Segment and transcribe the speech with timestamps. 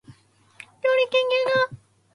[0.07, 1.81] りょうりけんきゅうか